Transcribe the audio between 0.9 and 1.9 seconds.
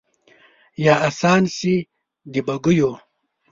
آسان شي